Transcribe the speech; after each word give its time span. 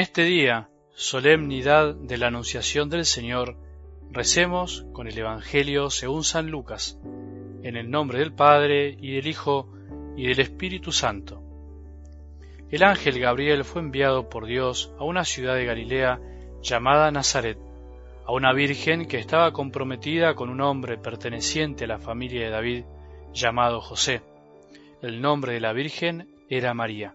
este 0.00 0.24
día, 0.24 0.70
solemnidad 0.94 1.94
de 1.94 2.16
la 2.16 2.28
Anunciación 2.28 2.88
del 2.88 3.04
Señor, 3.04 3.58
recemos 4.10 4.86
con 4.94 5.06
el 5.06 5.18
Evangelio 5.18 5.90
según 5.90 6.24
San 6.24 6.50
Lucas, 6.50 6.98
en 7.62 7.76
el 7.76 7.90
nombre 7.90 8.20
del 8.20 8.32
Padre 8.32 8.96
y 8.98 9.16
del 9.16 9.26
Hijo 9.26 9.68
y 10.16 10.26
del 10.26 10.40
Espíritu 10.40 10.90
Santo. 10.90 11.42
El 12.70 12.82
ángel 12.82 13.20
Gabriel 13.20 13.62
fue 13.62 13.82
enviado 13.82 14.30
por 14.30 14.46
Dios 14.46 14.90
a 14.98 15.04
una 15.04 15.26
ciudad 15.26 15.54
de 15.54 15.66
Galilea 15.66 16.18
llamada 16.62 17.10
Nazaret, 17.10 17.58
a 18.24 18.32
una 18.32 18.54
virgen 18.54 19.06
que 19.06 19.18
estaba 19.18 19.52
comprometida 19.52 20.34
con 20.34 20.48
un 20.48 20.62
hombre 20.62 20.96
perteneciente 20.96 21.84
a 21.84 21.88
la 21.88 21.98
familia 21.98 22.44
de 22.44 22.50
David 22.50 22.84
llamado 23.34 23.82
José. 23.82 24.22
El 25.02 25.20
nombre 25.20 25.52
de 25.52 25.60
la 25.60 25.74
virgen 25.74 26.26
era 26.48 26.72
María. 26.72 27.14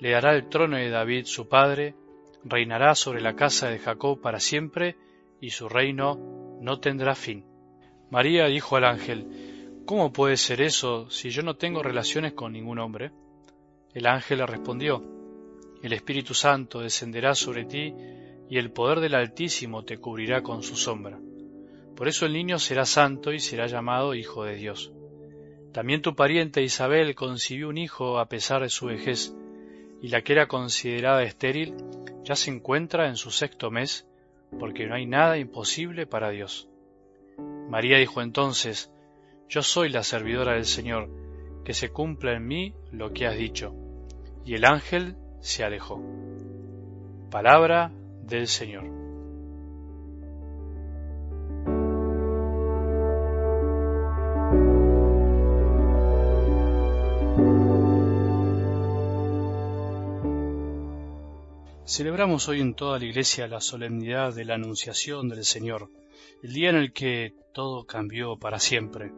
le 0.00 0.10
dará 0.10 0.34
el 0.34 0.48
trono 0.48 0.76
de 0.76 0.88
David 0.88 1.26
su 1.26 1.48
padre, 1.48 1.94
reinará 2.42 2.94
sobre 2.94 3.20
la 3.20 3.36
casa 3.36 3.68
de 3.68 3.78
Jacob 3.78 4.20
para 4.20 4.40
siempre, 4.40 4.96
y 5.40 5.50
su 5.50 5.68
reino 5.68 6.58
no 6.60 6.80
tendrá 6.80 7.14
fin. 7.14 7.44
María 8.10 8.46
dijo 8.46 8.76
al 8.76 8.84
ángel, 8.84 9.26
¿Cómo 9.86 10.12
puede 10.12 10.36
ser 10.36 10.60
eso 10.62 11.10
si 11.10 11.30
yo 11.30 11.42
no 11.42 11.56
tengo 11.56 11.82
relaciones 11.82 12.32
con 12.32 12.52
ningún 12.52 12.78
hombre? 12.78 13.12
El 13.92 14.06
ángel 14.06 14.38
le 14.38 14.46
respondió, 14.46 15.02
El 15.82 15.92
Espíritu 15.92 16.32
Santo 16.32 16.80
descenderá 16.80 17.34
sobre 17.34 17.64
ti, 17.64 17.94
y 18.48 18.58
el 18.58 18.72
poder 18.72 19.00
del 19.00 19.14
Altísimo 19.14 19.84
te 19.84 19.98
cubrirá 19.98 20.42
con 20.42 20.62
su 20.62 20.76
sombra. 20.76 21.18
Por 21.94 22.08
eso 22.08 22.24
el 22.24 22.32
niño 22.32 22.58
será 22.58 22.84
santo 22.84 23.32
y 23.32 23.38
será 23.38 23.66
llamado 23.66 24.14
Hijo 24.14 24.44
de 24.44 24.56
Dios. 24.56 24.92
También 25.72 26.02
tu 26.02 26.14
pariente 26.14 26.62
Isabel 26.62 27.14
concibió 27.14 27.68
un 27.68 27.78
hijo 27.78 28.18
a 28.18 28.28
pesar 28.28 28.62
de 28.62 28.70
su 28.70 28.86
vejez, 28.86 29.34
y 30.00 30.08
la 30.08 30.22
que 30.22 30.32
era 30.32 30.48
considerada 30.48 31.22
estéril 31.22 31.74
ya 32.24 32.36
se 32.36 32.50
encuentra 32.50 33.08
en 33.08 33.16
su 33.16 33.30
sexto 33.30 33.70
mes, 33.70 34.06
porque 34.58 34.86
no 34.86 34.94
hay 34.94 35.06
nada 35.06 35.38
imposible 35.38 36.06
para 36.06 36.30
Dios. 36.30 36.68
María 37.68 37.98
dijo 37.98 38.20
entonces, 38.20 38.92
Yo 39.48 39.62
soy 39.62 39.88
la 39.88 40.02
servidora 40.02 40.54
del 40.54 40.64
Señor, 40.64 41.08
que 41.64 41.74
se 41.74 41.90
cumpla 41.90 42.34
en 42.34 42.46
mí 42.46 42.74
lo 42.90 43.12
que 43.12 43.26
has 43.26 43.36
dicho. 43.36 43.74
Y 44.44 44.54
el 44.54 44.64
ángel 44.64 45.16
se 45.40 45.64
alejó. 45.64 46.02
Palabra 47.30 47.92
del 48.22 48.46
Señor. 48.46 48.99
Celebramos 61.90 62.48
hoy 62.48 62.60
en 62.60 62.74
toda 62.74 63.00
la 63.00 63.04
Iglesia 63.04 63.48
la 63.48 63.60
solemnidad 63.60 64.32
de 64.32 64.44
la 64.44 64.54
Anunciación 64.54 65.28
del 65.28 65.44
Señor, 65.44 65.90
el 66.40 66.52
día 66.52 66.70
en 66.70 66.76
el 66.76 66.92
que 66.92 67.34
todo 67.52 67.84
cambió 67.84 68.36
para 68.36 68.60
siempre, 68.60 69.12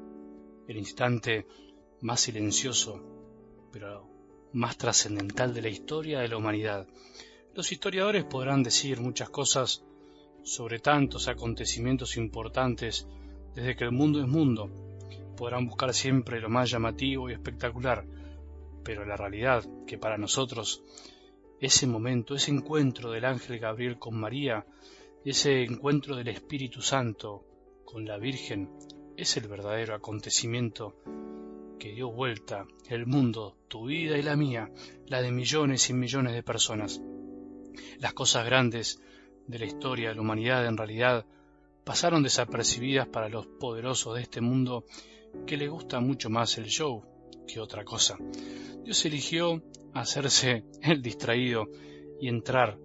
el 0.67 0.79
instante 0.79 1.47
más 2.01 2.23
silencioso, 2.23 2.99
pero 3.71 4.09
más 4.55 4.79
trascendental 4.79 5.53
de 5.53 5.61
la 5.61 5.69
historia 5.69 6.21
de 6.21 6.29
la 6.29 6.39
humanidad. 6.39 6.87
Los 7.55 7.71
historiadores 7.73 8.25
podrán 8.25 8.63
decir 8.63 9.03
muchas 9.03 9.29
cosas 9.29 9.85
sobre 10.43 10.79
tantos 10.79 11.29
acontecimientos 11.29 12.17
importantes 12.17 13.07
desde 13.55 13.77
que 13.77 13.85
el 13.85 13.93
mundo 13.93 14.19
es 14.19 14.29
mundo. 14.29 14.71
Podrán 15.37 15.67
buscar 15.67 15.93
siempre 15.93 16.41
lo 16.41 16.49
más 16.49 16.71
llamativo 16.71 17.29
y 17.29 17.35
espectacular, 17.35 18.07
pero 18.83 19.05
la 19.05 19.19
realidad 19.19 19.63
que 19.87 19.99
para 19.99 20.17
nosotros 20.17 20.83
ese 21.63 21.87
momento, 21.87 22.35
ese 22.35 22.51
encuentro 22.51 23.13
del 23.13 23.25
ángel 23.25 23.61
Gabriel 23.61 23.97
con 23.97 24.19
María, 24.19 24.67
ese 25.25 25.63
encuentro 25.63 26.17
del 26.17 26.27
Espíritu 26.27 26.83
Santo 26.83 27.45
con 27.85 28.05
la 28.05 28.19
Virgen, 28.19 28.69
es 29.17 29.37
el 29.37 29.47
verdadero 29.47 29.95
acontecimiento 29.95 30.97
que 31.79 31.93
dio 31.93 32.11
vuelta 32.11 32.67
el 32.89 33.07
mundo, 33.07 33.57
tu 33.69 33.87
vida 33.87 34.19
y 34.19 34.23
la 34.23 34.35
mía, 34.35 34.73
la 35.07 35.23
de 35.23 35.31
millones 35.31 35.89
y 35.89 35.93
millones 35.95 36.35
de 36.35 36.43
personas. 36.43 37.01
Las 37.99 38.13
cosas 38.13 38.45
grandes 38.45 39.01
de 39.47 39.61
la 39.61 39.67
historia 39.67 40.09
de 40.09 40.17
la 40.17 40.21
humanidad 40.21 40.67
en 40.67 40.77
realidad 40.77 41.25
pasaron 41.85 42.25
desapercibidas 42.25 43.07
para 43.07 43.29
los 43.29 43.47
poderosos 43.47 44.17
de 44.17 44.23
este 44.23 44.41
mundo 44.41 44.85
que 45.47 45.57
le 45.57 45.69
gusta 45.69 46.01
mucho 46.01 46.29
más 46.29 46.59
el 46.59 46.67
show 46.67 47.05
que 47.47 47.61
otra 47.61 47.85
cosa. 47.85 48.17
Dios 48.85 49.05
eligió 49.05 49.63
hacerse 49.95 50.65
el 50.83 51.03
distraído 51.03 51.69
y 52.21 52.29
entrar 52.29 52.79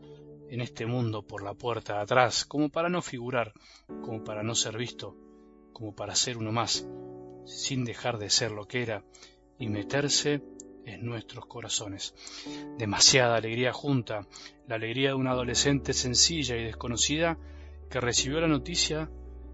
en 0.50 0.62
este 0.62 0.86
mundo 0.86 1.24
por 1.26 1.44
la 1.44 1.54
puerta 1.54 1.96
de 1.96 2.02
atrás, 2.02 2.46
como 2.46 2.70
para 2.70 2.90
no 2.90 3.02
figurar, 3.02 3.54
como 4.02 4.24
para 4.24 4.44
no 4.44 4.56
ser 4.56 4.78
visto, 4.78 5.16
como 5.74 5.94
para 5.94 6.16
ser 6.16 6.38
uno 6.38 6.52
más, 6.52 6.88
sin 7.46 7.84
dejar 7.84 8.18
de 8.18 8.30
ser 8.30 8.52
lo 8.52 8.66
que 8.66 8.82
era, 8.82 9.04
y 9.60 9.68
meterse 9.68 10.42
en 10.86 11.06
nuestros 11.06 11.46
corazones. 11.46 12.14
Demasiada 12.78 13.36
alegría 13.36 13.74
junta, 13.74 14.26
la 14.68 14.76
alegría 14.76 15.10
de 15.10 15.16
una 15.16 15.32
adolescente 15.32 15.94
sencilla 15.94 16.56
y 16.56 16.64
desconocida 16.64 17.38
que 17.90 18.00
recibió 18.00 18.40
la 18.40 18.48
noticia 18.48 19.10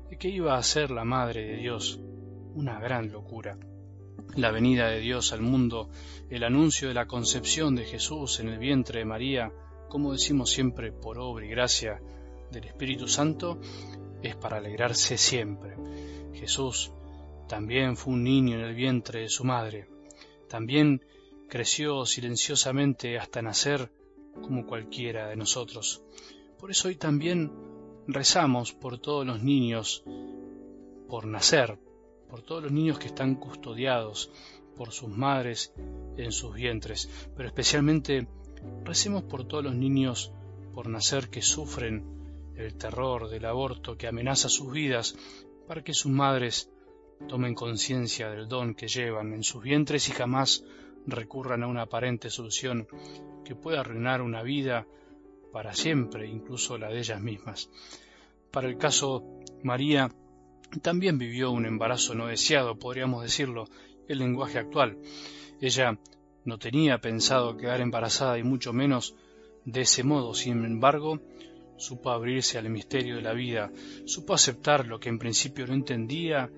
de 0.10 0.18
que 0.18 0.30
iba 0.30 0.58
a 0.58 0.64
ser 0.64 0.92
la 0.92 1.04
madre 1.04 1.46
de 1.46 1.58
Dios, 1.58 2.00
una 2.54 2.80
gran 2.80 3.12
locura 3.12 3.58
la 4.36 4.52
venida 4.52 4.88
de 4.88 5.00
Dios 5.00 5.34
al 5.34 5.42
mundo, 5.42 5.90
el 6.30 6.44
anuncio 6.44 6.88
de 6.88 6.94
la 6.94 7.06
concepción 7.06 7.76
de 7.76 7.86
Jesús 7.86 8.40
en 8.40 8.50
el 8.50 8.60
vientre 8.60 9.00
de 9.00 9.06
María, 9.06 9.52
como 9.90 10.12
decimos 10.12 10.50
siempre 10.50 10.92
por 10.92 11.20
obra 11.20 11.46
y 11.46 11.50
gracia 11.50 12.02
del 12.52 12.66
Espíritu 12.66 13.08
Santo, 13.08 13.60
es 14.22 14.36
para 14.36 14.58
alegrarse 14.58 15.18
siempre. 15.18 15.76
Jesús 16.34 16.92
también 17.48 17.98
fue 17.98 18.14
un 18.14 18.24
niño 18.24 18.56
en 18.56 18.62
el 18.62 18.76
vientre 18.76 19.22
de 19.22 19.30
su 19.30 19.44
madre, 19.44 19.88
también 20.48 21.06
creció 21.48 22.06
silenciosamente 22.06 23.20
hasta 23.20 23.42
nacer 23.42 23.92
como 24.42 24.66
cualquiera 24.66 25.28
de 25.28 25.36
nosotros. 25.36 26.04
Por 26.58 26.72
eso 26.72 26.88
hoy 26.88 26.96
también 26.96 27.52
rezamos 28.08 28.74
por 28.74 28.98
todos 28.98 29.26
los 29.26 29.44
niños 29.44 30.04
por 31.08 31.26
nacer, 31.26 31.78
por 32.34 32.42
todos 32.42 32.64
los 32.64 32.72
niños 32.72 32.98
que 32.98 33.06
están 33.06 33.36
custodiados 33.36 34.32
por 34.76 34.92
sus 34.92 35.08
madres 35.08 35.72
en 36.18 36.32
sus 36.32 36.56
vientres, 36.56 37.08
pero 37.38 37.48
especialmente 37.48 38.28
recemos 38.84 39.22
por 39.22 39.48
todos 39.48 39.64
los 39.64 39.76
niños 39.76 40.32
por 40.74 40.90
nacer 40.90 41.30
que 41.30 41.44
sufren 41.44 42.04
el 42.56 42.74
terror 42.74 43.30
del 43.30 43.46
aborto 43.46 44.00
que 44.00 44.08
amenaza 44.08 44.50
sus 44.50 44.72
vidas, 44.72 45.16
para 45.68 45.84
que 45.84 45.94
sus 45.94 46.12
madres 46.12 46.72
tomen 47.28 47.54
conciencia 47.54 48.32
del 48.32 48.48
don 48.48 48.74
que 48.74 48.88
llevan 48.88 49.32
en 49.34 49.44
sus 49.44 49.62
vientres 49.62 50.10
y 50.10 50.14
jamás 50.14 50.64
recurran 51.06 51.62
a 51.62 51.68
una 51.68 51.84
aparente 51.84 52.32
solución 52.32 52.88
que 53.46 53.54
pueda 53.54 53.82
arruinar 53.82 54.24
una 54.24 54.42
vida 54.42 54.88
para 55.52 55.76
siempre, 55.76 56.28
incluso 56.28 56.80
la 56.80 56.90
de 56.90 56.98
ellas 56.98 57.22
mismas. 57.22 57.70
Para 58.50 58.70
el 58.70 58.80
caso 58.80 59.24
María, 59.62 60.10
también 60.82 61.18
vivió 61.18 61.52
un 61.52 61.66
embarazo 61.66 62.16
no 62.16 62.28
deseado, 62.28 62.78
podríamos 62.78 63.24
decirlo, 63.24 63.68
el 64.08 64.20
lenguaje 64.20 64.60
actual. 64.60 64.98
Ella 65.62 65.98
no 66.46 66.58
tenía 66.58 67.00
pensado 67.00 67.58
quedar 67.58 67.82
embarazada 67.82 68.38
y 68.38 68.44
mucho 68.44 68.74
menos 68.74 69.16
de 69.66 69.82
ese 69.82 70.04
modo, 70.04 70.34
sin 70.34 70.66
embargo, 70.66 71.20
supo 71.78 72.12
abrirse 72.12 72.58
al 72.58 72.70
misterio 72.70 73.16
de 73.16 73.22
la 73.22 73.34
vida, 73.34 73.72
supo 74.06 74.34
aceptar 74.34 74.88
lo 74.88 75.00
que 75.00 75.10
en 75.10 75.20
principio 75.20 75.66
no 75.68 75.74
entendía 75.74 76.50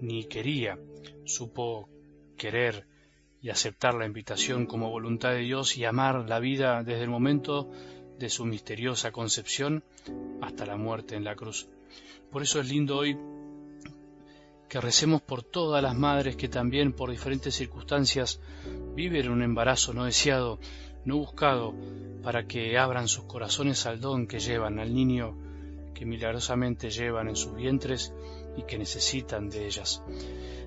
ni 0.00 0.24
quería, 0.24 0.78
supo 1.24 1.88
querer 2.36 2.86
y 3.40 3.50
aceptar 3.50 3.94
la 3.94 4.06
invitación 4.06 4.66
como 4.66 4.90
voluntad 4.90 5.30
de 5.30 5.40
Dios 5.40 5.76
y 5.76 5.84
amar 5.84 6.28
la 6.28 6.38
vida 6.38 6.82
desde 6.82 7.02
el 7.02 7.10
momento 7.10 7.70
de 8.18 8.28
su 8.30 8.44
misteriosa 8.44 9.12
concepción 9.12 9.84
hasta 10.40 10.64
la 10.64 10.76
muerte 10.76 11.16
en 11.16 11.24
la 11.24 11.34
cruz. 11.34 11.68
Por 12.30 12.42
eso 12.42 12.60
es 12.60 12.68
lindo 12.68 12.96
hoy 12.96 13.16
que 14.74 14.80
recemos 14.80 15.22
por 15.22 15.44
todas 15.44 15.80
las 15.80 15.94
madres 15.94 16.34
que 16.34 16.48
también 16.48 16.94
por 16.94 17.08
diferentes 17.08 17.54
circunstancias 17.54 18.40
viven 18.96 19.30
un 19.30 19.40
embarazo 19.40 19.94
no 19.94 20.04
deseado, 20.04 20.58
no 21.04 21.16
buscado 21.16 21.72
para 22.24 22.48
que 22.48 22.76
abran 22.76 23.06
sus 23.06 23.22
corazones 23.26 23.86
al 23.86 24.00
don 24.00 24.26
que 24.26 24.40
llevan, 24.40 24.80
al 24.80 24.92
niño 24.92 25.38
que 25.94 26.04
milagrosamente 26.04 26.90
llevan 26.90 27.28
en 27.28 27.36
sus 27.36 27.54
vientres 27.54 28.12
y 28.56 28.64
que 28.64 28.76
necesitan 28.76 29.48
de 29.48 29.64
ellas. 29.64 30.02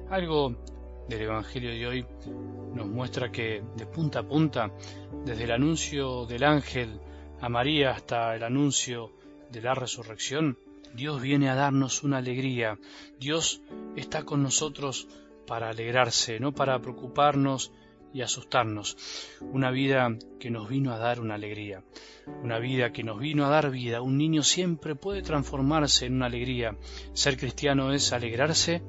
Algo 0.10 0.56
del 1.10 1.24
Evangelio 1.24 1.72
de 1.72 1.88
hoy 1.88 2.06
nos 2.76 2.88
muestra 2.88 3.30
que 3.30 3.62
de 3.76 3.88
punta 3.88 4.20
a 4.20 4.24
punta, 4.24 4.72
desde 5.26 5.44
el 5.44 5.52
anuncio 5.52 6.26
del 6.26 6.46
ángel 6.46 7.02
a 7.42 7.50
María 7.50 7.92
hasta 7.92 8.38
el 8.38 8.44
anuncio 8.44 9.12
de 9.52 9.62
la 9.62 9.76
resurrección, 9.76 10.58
Dios 10.94 11.22
viene 11.22 11.50
a 11.50 11.56
darnos 11.56 12.04
una 12.04 12.18
alegría. 12.18 12.78
Dios 13.20 13.62
está 13.96 14.24
con 14.24 14.44
nosotros 14.44 15.08
para 15.46 15.70
alegrarse, 15.70 16.40
no 16.40 16.54
para 16.54 16.80
preocuparnos 16.80 17.72
y 18.14 18.22
asustarnos. 18.22 18.98
Una 19.42 19.72
vida 19.72 20.18
que 20.40 20.50
nos 20.50 20.68
vino 20.68 20.94
a 20.94 20.98
dar 20.98 21.20
una 21.20 21.36
alegría, 21.36 21.84
una 22.44 22.60
vida 22.60 22.92
que 22.92 23.04
nos 23.04 23.20
vino 23.20 23.46
a 23.46 23.50
dar 23.50 23.70
vida. 23.70 24.02
Un 24.02 24.18
niño 24.18 24.44
siempre 24.44 24.96
puede 24.96 25.22
transformarse 25.22 26.06
en 26.06 26.16
una 26.16 26.28
alegría. 26.28 26.76
Ser 27.14 27.38
cristiano 27.38 27.94
es 27.94 28.12
alegrarse 28.14 28.82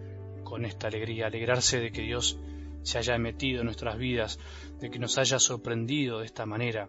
con 0.45 0.65
esta 0.65 0.89
alegría, 0.89 1.27
alegrarse 1.27 1.79
de 1.79 1.93
que 1.93 2.03
Dios 2.03 2.39
se 2.83 2.99
haya 2.99 3.19
metido 3.19 3.61
en 3.61 3.67
nuestras 3.67 3.99
vidas, 3.99 4.39
de 4.81 4.91
que 4.91 4.99
nos 4.99 5.19
haya 5.19 5.39
sorprendido 5.39 6.21
de 6.21 6.27
esta 6.27 6.47
manera. 6.47 6.89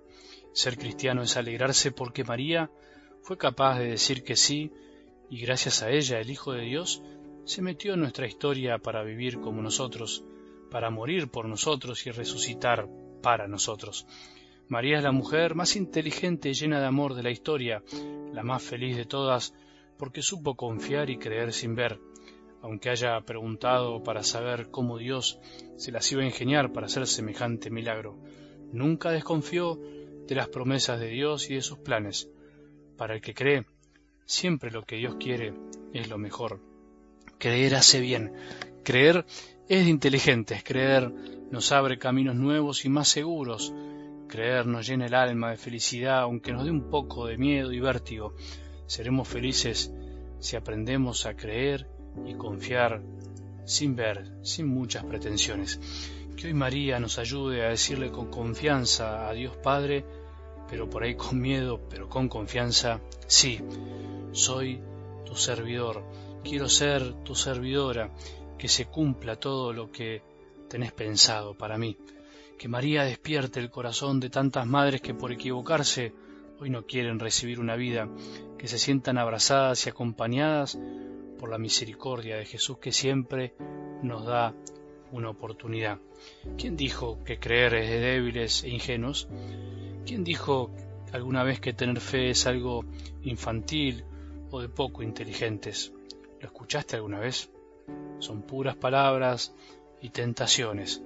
Ser 0.53 0.77
cristiano 0.77 1.23
es 1.23 1.35
alegrarse 1.35 1.91
porque 1.91 2.23
María 2.23 2.71
fue 3.21 3.37
capaz 3.37 3.79
de 3.79 3.89
decir 3.89 4.23
que 4.23 4.35
sí 4.35 4.71
y 5.29 5.39
gracias 5.39 5.83
a 5.83 5.91
ella 5.91 6.19
el 6.19 6.29
Hijo 6.29 6.53
de 6.53 6.61
Dios 6.61 7.01
se 7.45 7.61
metió 7.61 7.93
en 7.93 8.01
nuestra 8.01 8.27
historia 8.27 8.77
para 8.77 9.03
vivir 9.03 9.39
como 9.39 9.61
nosotros, 9.61 10.23
para 10.69 10.89
morir 10.89 11.29
por 11.29 11.45
nosotros 11.45 12.05
y 12.05 12.11
resucitar 12.11 12.87
para 13.21 13.47
nosotros. 13.47 14.05
María 14.67 14.97
es 14.97 15.03
la 15.03 15.11
mujer 15.11 15.55
más 15.55 15.75
inteligente 15.75 16.49
y 16.49 16.53
llena 16.53 16.79
de 16.79 16.85
amor 16.85 17.15
de 17.15 17.23
la 17.23 17.31
historia, 17.31 17.83
la 18.33 18.43
más 18.43 18.61
feliz 18.61 18.95
de 18.95 19.05
todas, 19.05 19.53
porque 19.97 20.21
supo 20.21 20.55
confiar 20.55 21.09
y 21.09 21.17
creer 21.17 21.53
sin 21.53 21.73
ver, 21.73 21.99
aunque 22.61 22.89
haya 22.89 23.19
preguntado 23.21 24.03
para 24.03 24.23
saber 24.23 24.69
cómo 24.69 24.97
Dios 24.97 25.39
se 25.75 25.91
las 25.91 26.11
iba 26.11 26.21
a 26.21 26.27
ingeniar 26.27 26.71
para 26.71 26.85
hacer 26.85 27.07
semejante 27.07 27.71
milagro. 27.71 28.19
Nunca 28.71 29.09
desconfió 29.09 29.79
de 30.27 30.35
las 30.35 30.49
promesas 30.49 30.99
de 30.99 31.07
Dios 31.07 31.49
y 31.49 31.55
de 31.55 31.61
sus 31.61 31.79
planes. 31.79 32.29
Para 32.95 33.15
el 33.15 33.21
que 33.21 33.33
cree, 33.33 33.65
siempre 34.29 34.69
lo 34.69 34.83
que 34.85 34.97
Dios 34.97 35.15
quiere 35.19 35.53
es 35.91 36.07
lo 36.07 36.19
mejor. 36.19 36.61
Creer 37.39 37.73
hace 37.73 37.99
bien. 37.99 38.31
Creer 38.83 39.25
es 39.67 39.83
de 39.83 39.89
inteligentes. 39.89 40.63
Creer 40.63 41.11
nos 41.49 41.71
abre 41.71 41.97
caminos 41.97 42.35
nuevos 42.35 42.85
y 42.85 42.89
más 42.89 43.07
seguros. 43.07 43.73
Creer 44.27 44.67
nos 44.67 44.87
llena 44.87 45.07
el 45.07 45.15
alma 45.15 45.49
de 45.49 45.57
felicidad, 45.57 46.19
aunque 46.19 46.53
nos 46.53 46.63
dé 46.63 46.69
un 46.69 46.91
poco 46.91 47.25
de 47.25 47.39
miedo 47.39 47.73
y 47.73 47.79
vértigo. 47.79 48.35
Seremos 48.85 49.27
felices 49.27 49.91
si 50.39 50.55
aprendemos 50.55 51.25
a 51.25 51.35
creer 51.35 51.87
y 52.27 52.35
confiar 52.35 53.01
sin 53.65 53.95
ver, 53.95 54.31
sin 54.43 54.67
muchas 54.67 55.05
pretensiones. 55.05 55.79
Que 56.37 56.47
hoy 56.47 56.53
María 56.53 56.99
nos 56.99 57.17
ayude 57.17 57.65
a 57.65 57.69
decirle 57.69 58.11
con 58.11 58.29
confianza 58.29 59.27
a 59.27 59.33
Dios 59.33 59.57
Padre, 59.57 60.05
pero 60.69 60.89
por 60.89 61.03
ahí 61.03 61.15
con 61.15 61.39
miedo, 61.39 61.79
pero 61.89 62.07
con 62.07 62.29
confianza, 62.29 63.01
sí, 63.27 63.59
soy 64.31 64.81
tu 65.25 65.35
servidor, 65.35 66.03
quiero 66.43 66.69
ser 66.69 67.13
tu 67.23 67.35
servidora, 67.35 68.11
que 68.57 68.67
se 68.67 68.85
cumpla 68.85 69.37
todo 69.37 69.73
lo 69.73 69.91
que 69.91 70.21
tenés 70.67 70.91
pensado 70.91 71.57
para 71.57 71.77
mí. 71.77 71.97
Que 72.57 72.67
María 72.67 73.03
despierte 73.03 73.59
el 73.59 73.71
corazón 73.71 74.19
de 74.19 74.29
tantas 74.29 74.67
madres 74.67 75.01
que 75.01 75.13
por 75.13 75.31
equivocarse 75.31 76.13
hoy 76.59 76.69
no 76.69 76.85
quieren 76.85 77.19
recibir 77.19 77.59
una 77.59 77.77
vida, 77.77 78.09
que 78.57 78.67
se 78.67 78.77
sientan 78.77 79.17
abrazadas 79.17 79.85
y 79.85 79.89
acompañadas 79.89 80.77
por 81.39 81.49
la 81.49 81.57
misericordia 81.57 82.35
de 82.35 82.45
Jesús 82.45 82.79
que 82.79 82.91
siempre 82.91 83.53
nos 84.03 84.25
da 84.25 84.53
una 85.11 85.29
oportunidad. 85.29 85.99
¿Quién 86.57 86.75
dijo 86.75 87.23
que 87.23 87.39
creer 87.39 87.75
es 87.75 87.89
de 87.89 87.99
débiles 87.99 88.63
e 88.65 88.69
ingenuos? 88.69 89.29
¿Quién 90.09 90.23
dijo 90.23 90.71
alguna 91.13 91.43
vez 91.43 91.59
que 91.59 91.73
tener 91.73 91.99
fe 91.99 92.31
es 92.31 92.47
algo 92.47 92.83
infantil 93.21 94.03
o 94.49 94.59
de 94.59 94.67
poco 94.67 95.03
inteligentes? 95.03 95.93
¿Lo 96.41 96.47
escuchaste 96.47 96.95
alguna 96.95 97.19
vez? 97.19 97.51
Son 98.17 98.41
puras 98.41 98.75
palabras 98.75 99.53
y 100.01 100.09
tentaciones. 100.09 101.03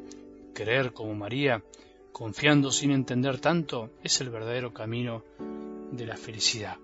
Creer 0.53 0.93
como 0.93 1.13
María, 1.15 1.61
confiando 2.13 2.71
sin 2.71 2.91
entender 2.91 3.41
tanto, 3.41 3.89
es 4.05 4.21
el 4.21 4.29
verdadero 4.29 4.73
camino 4.73 5.25
de 5.91 6.05
la 6.05 6.15
felicidad. 6.15 6.77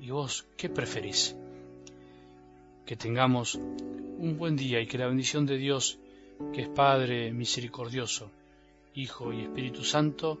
¿Y 0.00 0.10
vos 0.10 0.48
qué 0.56 0.68
preferís? 0.68 1.36
que 2.84 2.96
tengamos 2.96 3.54
un 3.54 4.36
buen 4.36 4.56
día 4.56 4.80
y 4.80 4.88
que 4.88 4.98
la 4.98 5.06
bendición 5.06 5.46
de 5.46 5.58
Dios, 5.58 6.00
que 6.52 6.62
es 6.62 6.68
Padre 6.68 7.30
misericordioso, 7.30 8.32
Hijo 8.94 9.32
y 9.32 9.42
Espíritu 9.42 9.84
Santo, 9.84 10.40